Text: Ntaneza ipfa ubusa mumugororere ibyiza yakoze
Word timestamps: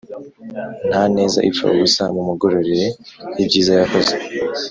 Ntaneza 0.89 1.39
ipfa 1.49 1.65
ubusa 1.73 2.03
mumugororere 2.15 2.87
ibyiza 3.41 3.71
yakoze 3.79 4.15